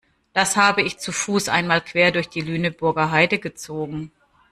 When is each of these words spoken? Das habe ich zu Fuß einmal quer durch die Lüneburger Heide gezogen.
Das 0.33 0.55
habe 0.57 0.81
ich 0.81 0.97
zu 0.97 1.11
Fuß 1.11 1.47
einmal 1.47 1.79
quer 1.79 2.11
durch 2.11 2.27
die 2.27 2.41
Lüneburger 2.41 3.11
Heide 3.11 3.37
gezogen. 3.37 4.11